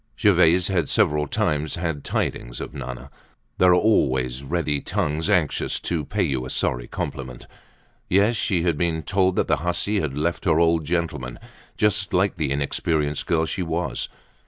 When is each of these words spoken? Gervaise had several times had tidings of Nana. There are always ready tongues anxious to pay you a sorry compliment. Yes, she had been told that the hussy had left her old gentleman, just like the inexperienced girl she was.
Gervaise 0.17 0.67
had 0.67 0.89
several 0.89 1.27
times 1.27 1.75
had 1.75 2.03
tidings 2.03 2.59
of 2.59 2.73
Nana. 2.73 3.11
There 3.59 3.69
are 3.69 3.75
always 3.75 4.41
ready 4.43 4.81
tongues 4.81 5.29
anxious 5.29 5.79
to 5.81 6.05
pay 6.05 6.23
you 6.23 6.43
a 6.43 6.49
sorry 6.49 6.87
compliment. 6.87 7.45
Yes, 8.09 8.35
she 8.35 8.63
had 8.63 8.79
been 8.79 9.03
told 9.03 9.35
that 9.35 9.47
the 9.47 9.57
hussy 9.57 9.99
had 9.99 10.17
left 10.17 10.45
her 10.45 10.59
old 10.59 10.85
gentleman, 10.85 11.37
just 11.77 12.15
like 12.15 12.37
the 12.37 12.49
inexperienced 12.51 13.27
girl 13.27 13.45
she 13.45 13.61
was. 13.61 14.09